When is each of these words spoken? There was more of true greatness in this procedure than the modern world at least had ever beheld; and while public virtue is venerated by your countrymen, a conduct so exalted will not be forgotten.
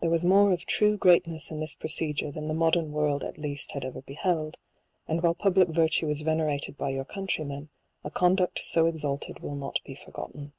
There 0.00 0.08
was 0.08 0.24
more 0.24 0.52
of 0.52 0.66
true 0.66 0.96
greatness 0.96 1.50
in 1.50 1.58
this 1.58 1.74
procedure 1.74 2.30
than 2.30 2.46
the 2.46 2.54
modern 2.54 2.92
world 2.92 3.24
at 3.24 3.38
least 3.38 3.72
had 3.72 3.84
ever 3.84 4.00
beheld; 4.00 4.56
and 5.08 5.20
while 5.20 5.34
public 5.34 5.66
virtue 5.68 6.08
is 6.10 6.22
venerated 6.22 6.78
by 6.78 6.90
your 6.90 7.04
countrymen, 7.04 7.68
a 8.04 8.10
conduct 8.12 8.60
so 8.64 8.86
exalted 8.86 9.40
will 9.40 9.56
not 9.56 9.80
be 9.84 9.96
forgotten. 9.96 10.52